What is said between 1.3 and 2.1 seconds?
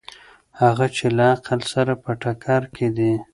عقل سره